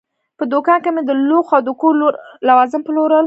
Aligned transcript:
په 0.37 0.43
دوکان 0.53 0.79
کې 0.83 0.89
مې 0.95 1.01
د 1.05 1.11
لوښو 1.27 1.53
او 1.57 1.61
د 1.67 1.69
کور 1.81 1.93
نور 2.01 2.13
لوازم 2.47 2.81
پلورل. 2.85 3.19